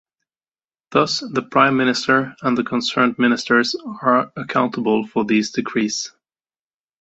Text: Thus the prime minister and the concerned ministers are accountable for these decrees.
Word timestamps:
Thus 0.89 1.19
the 1.19 1.43
prime 1.43 1.77
minister 1.77 2.35
and 2.41 2.57
the 2.57 2.63
concerned 2.63 3.19
ministers 3.19 3.75
are 4.01 4.31
accountable 4.35 5.05
for 5.05 5.25
these 5.25 5.51
decrees. 5.51 6.11